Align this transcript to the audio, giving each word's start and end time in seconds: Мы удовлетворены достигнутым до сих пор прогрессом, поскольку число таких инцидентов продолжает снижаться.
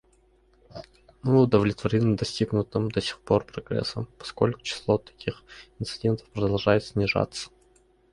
Мы 1.21 1.39
удовлетворены 1.43 2.15
достигнутым 2.17 2.89
до 2.89 3.01
сих 3.01 3.21
пор 3.21 3.45
прогрессом, 3.45 4.07
поскольку 4.17 4.61
число 4.63 4.97
таких 4.97 5.43
инцидентов 5.79 6.27
продолжает 6.31 6.83
снижаться. 6.83 7.51